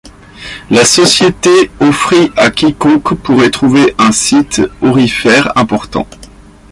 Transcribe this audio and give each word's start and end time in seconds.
La 0.71 0.83
société 0.83 1.69
offrit 1.79 2.31
à 2.35 2.49
quiconque 2.49 3.13
pourrait 3.13 3.51
trouver 3.51 3.93
une 3.99 4.11
site 4.11 4.63
aurifère 4.81 5.55
important. 5.55 6.07